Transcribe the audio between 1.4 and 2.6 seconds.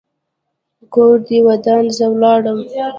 ودان؛ زه ولاړم.